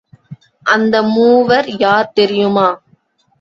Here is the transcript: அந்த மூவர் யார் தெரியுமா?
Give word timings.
அந்த 0.65 1.03
மூவர் 1.03 1.69
யார் 1.77 2.11
தெரியுமா? 2.13 2.67